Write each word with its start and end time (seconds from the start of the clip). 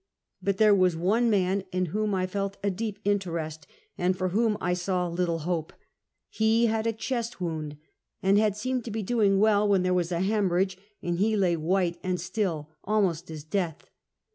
But 0.41 0.57
there 0.57 0.73
was 0.73 0.95
one 0.95 1.29
man 1.29 1.63
in 1.71 1.85
whom 1.93 2.15
I 2.15 2.25
felt 2.25 2.57
a 2.63 2.71
deep 2.71 2.97
in 3.05 3.19
terest 3.19 3.67
and 3.99 4.17
for 4.17 4.29
whom 4.29 4.57
I 4.59 4.73
saw 4.73 5.07
little 5.07 5.37
hope. 5.45 5.73
He 6.27 6.65
had 6.65 6.87
a 6.87 6.91
chest 6.91 7.39
wound, 7.39 7.77
and 8.23 8.39
had 8.39 8.57
seemed 8.57 8.83
to 8.85 8.89
be 8.89 9.03
doing 9.03 9.37
well 9.37 9.67
when 9.67 9.83
there 9.83 9.93
was 9.93 10.11
a 10.11 10.21
hemorrhage, 10.21 10.75
and 11.03 11.19
he 11.19 11.35
lay 11.37 11.55
white 11.55 11.99
and 12.01 12.19
still 12.19 12.71
al 12.87 13.03
most 13.03 13.29
as 13.29 13.43
death. 13.43 13.91